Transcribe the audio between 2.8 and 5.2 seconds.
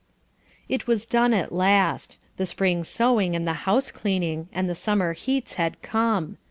sewing and the house cleaning, and the summer